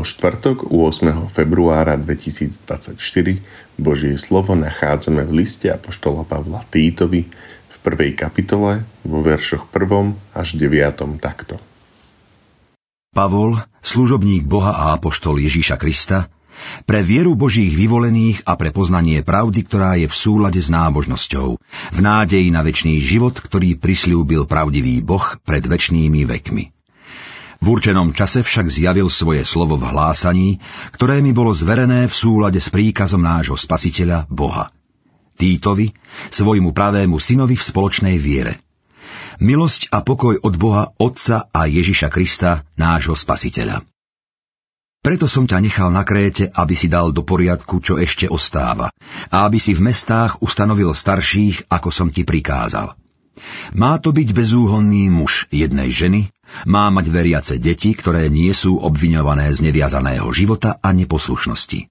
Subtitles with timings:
[0.00, 1.28] štvrtok 8.
[1.28, 2.96] februára 2024
[3.76, 7.28] Božie slovo nachádzame v liste Apoštola Pavla Týtovi
[7.68, 10.16] v prvej kapitole vo veršoch 1.
[10.32, 11.20] až 9.
[11.20, 11.60] takto.
[13.12, 16.32] Pavol, služobník Boha a apoštol Ježíša Krista,
[16.88, 21.60] pre vieru Božích vyvolených a pre poznanie pravdy, ktorá je v súlade s nábožnosťou,
[21.92, 26.81] v nádeji na väčší život, ktorý prislúbil pravdivý Boh pred väčšnými vekmi
[27.62, 30.58] v určenom čase však zjavil svoje slovo v hlásaní,
[30.90, 34.74] ktoré mi bolo zverené v súlade s príkazom nášho spasiteľa Boha.
[35.38, 35.94] Týtovi,
[36.34, 38.58] svojmu pravému synovi v spoločnej viere.
[39.38, 43.86] Milosť a pokoj od Boha Otca a Ježiša Krista, nášho spasiteľa.
[45.02, 48.94] Preto som ťa nechal na Kréte, aby si dal do poriadku, čo ešte ostáva,
[49.34, 52.94] a aby si v mestách ustanovil starších, ako som ti prikázal.
[53.72, 56.34] Má to byť bezúhonný muž jednej ženy,
[56.66, 61.88] má mať veriace deti, ktoré nie sú obviňované z neviazaného života a neposlušnosti.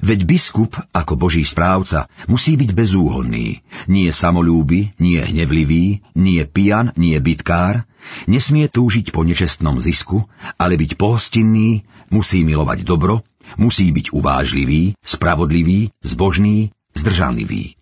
[0.00, 7.20] Veď biskup, ako boží správca, musí byť bezúhonný, nie samolúby, nie hnevlivý, nie pijan, nie
[7.20, 7.84] bytkár,
[8.24, 10.24] nesmie túžiť po nečestnom zisku,
[10.56, 13.28] ale byť pohostinný, musí milovať dobro,
[13.60, 17.79] musí byť uvážlivý, spravodlivý, zbožný, zdržanlivý.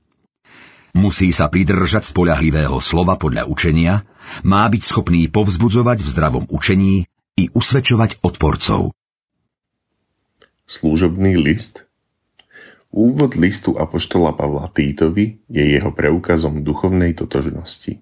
[0.97, 4.09] Musí sa pridržať spoľahlivého slova podľa učenia,
[4.45, 7.05] má byť schopný povzbudzovať v zdravom učení
[7.37, 8.97] i usvedčovať odporcov.
[10.69, 11.89] Služobný list
[12.89, 18.01] Úvod listu Apoštola Pavla Týtovi je jeho preukazom duchovnej totožnosti.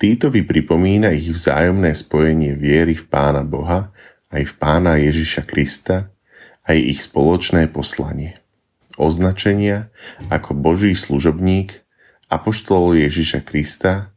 [0.00, 3.92] Týtovi pripomína ich vzájomné spojenie viery v Pána Boha
[4.32, 6.10] aj v Pána Ježiša Krista
[6.64, 8.41] aj ich spoločné poslanie.
[9.00, 9.88] Označenia
[10.28, 11.80] ako Boží služobník
[12.28, 14.12] apoštol Ježiša Krista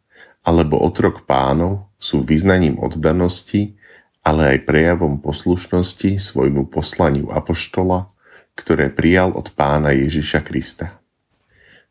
[0.46, 3.76] alebo otrok pánov sú vyznaním oddanosti,
[4.22, 8.12] ale aj prejavom poslušnosti svojmu poslaniu apoštola,
[8.54, 11.02] ktoré prijal od pána Ježiša Krista.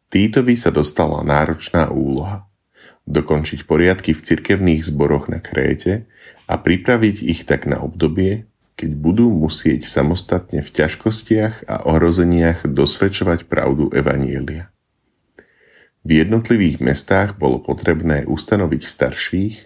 [0.08, 2.46] Týtovi sa dostala náročná úloha
[3.04, 6.08] dokončiť poriadky v cirkevných zboroch na Kréte
[6.48, 8.48] a pripraviť ich tak na obdobie,
[8.84, 14.68] keď budú musieť samostatne v ťažkostiach a ohrozeniach dosvedčovať pravdu Evanielia.
[16.04, 19.56] V jednotlivých mestách bolo potrebné ustanoviť starších,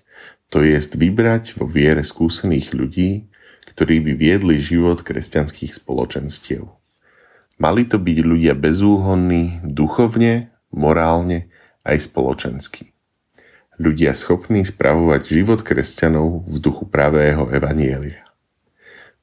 [0.54, 3.26] to jest vybrať vo viere skúsených ľudí,
[3.66, 6.70] ktorí by viedli život kresťanských spoločenstiev.
[7.58, 11.50] Mali to byť ľudia bezúhonní duchovne, morálne
[11.82, 12.94] aj spoločensky.
[13.82, 18.27] Ľudia schopní spravovať život kresťanov v duchu pravého evanielia.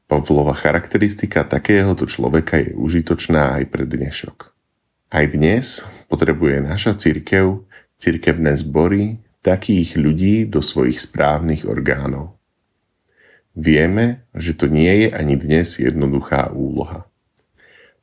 [0.06, 4.54] Pavlova charakteristika takéhoto človeka je užitočná aj pre dnešok.
[5.10, 7.66] Aj dnes potrebuje naša církev,
[7.98, 12.38] cirkevné zbory, takých ľudí do svojich správnych orgánov.
[13.58, 17.10] Vieme, že to nie je ani dnes jednoduchá úloha.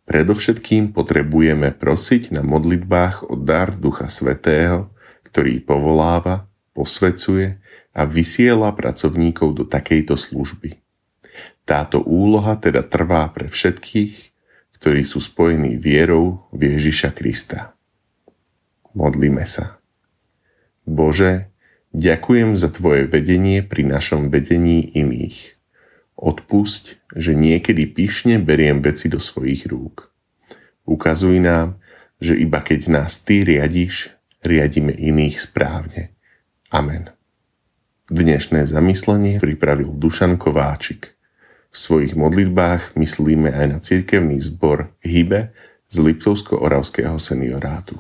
[0.03, 4.91] Predovšetkým potrebujeme prosiť na modlitbách o dar Ducha Svetého,
[5.31, 7.63] ktorý povoláva, posvecuje
[7.95, 10.82] a vysiela pracovníkov do takejto služby.
[11.63, 14.15] Táto úloha teda trvá pre všetkých,
[14.83, 17.79] ktorí sú spojení vierou v Ježiša Krista.
[18.99, 19.79] Modlíme sa.
[20.83, 21.55] Bože,
[21.95, 25.55] ďakujem za Tvoje vedenie pri našom vedení iných.
[26.19, 30.11] Odpusť, že niekedy pyšne beriem veci do svojich rúk.
[30.83, 31.79] Ukazuj nám,
[32.19, 34.11] že iba keď nás Ty riadiš,
[34.43, 36.11] riadíme iných správne.
[36.75, 37.15] Amen.
[38.11, 41.15] Dnešné zamyslenie pripravil Dušan Kováčik.
[41.73, 45.57] V svojich modlitbách myslíme aj na cirkevný zbor Hybe
[45.89, 47.97] z Liptovsko-Oravského seniorátu.